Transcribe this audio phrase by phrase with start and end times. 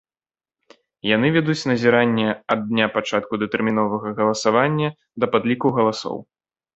[1.15, 4.89] Яны вядуць назіранне ад дня пачатку датэрміновага галасавання
[5.25, 6.17] да падліку галасоў.